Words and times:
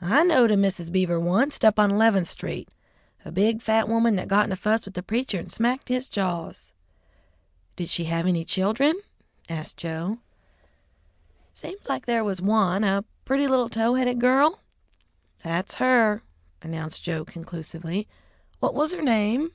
"I 0.00 0.24
knowed 0.24 0.50
a 0.50 0.56
Mrs. 0.56 0.90
Beaver 0.90 1.20
wunst, 1.20 1.64
up 1.64 1.78
on 1.78 1.92
Eleventh 1.92 2.26
Street 2.26 2.68
a 3.24 3.30
big, 3.30 3.62
fat 3.62 3.88
woman 3.88 4.16
that 4.16 4.26
got 4.26 4.44
in 4.44 4.50
a 4.50 4.56
fuss 4.56 4.84
with 4.84 4.94
the 4.94 5.04
preacher 5.04 5.38
and 5.38 5.52
smacked 5.52 5.88
his 5.88 6.08
jaws." 6.08 6.72
"Did 7.76 7.88
she 7.88 8.06
have 8.06 8.26
any 8.26 8.44
children?" 8.44 9.00
asked 9.48 9.76
Joe. 9.76 10.18
"Seems 11.52 11.88
like 11.88 12.06
there 12.06 12.24
was 12.24 12.42
one, 12.42 12.82
a 12.82 13.04
pretty 13.24 13.46
little 13.46 13.68
tow 13.68 13.94
headed 13.94 14.20
girl." 14.20 14.58
"That's 15.44 15.76
her," 15.76 16.24
announced 16.60 17.04
Joe 17.04 17.24
conclusively. 17.24 18.08
"What 18.58 18.74
was 18.74 18.90
her 18.90 19.00
name?" 19.00 19.52